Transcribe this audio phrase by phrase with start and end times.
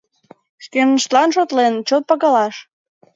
[0.63, 2.55] Шкеныштлан шотлен, чот пагалаш